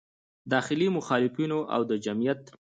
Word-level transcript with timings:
داخلي 0.53 0.87
مخالفینو 0.97 1.59
او 1.73 1.81
د 1.89 1.91
جمعیت 2.05 2.41